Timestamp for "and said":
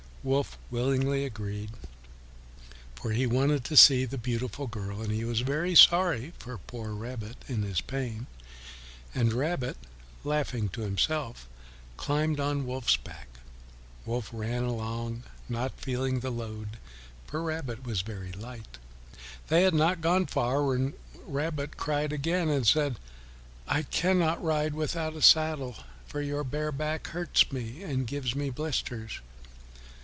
22.47-22.99